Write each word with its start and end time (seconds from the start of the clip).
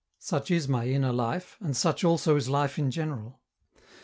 Such 0.17 0.49
is 0.49 0.67
my 0.67 0.87
inner 0.87 1.11
life, 1.13 1.57
and 1.59 1.77
such 1.77 2.03
also 2.03 2.35
is 2.35 2.49
life 2.49 2.79
in 2.79 2.89
general. 2.89 3.39